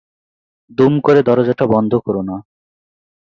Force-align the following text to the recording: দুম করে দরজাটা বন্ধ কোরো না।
দুম 0.69 0.93
করে 0.99 1.19
দরজাটা 1.23 1.65
বন্ধ 1.65 1.91
কোরো 2.05 2.21
না। 2.21 2.35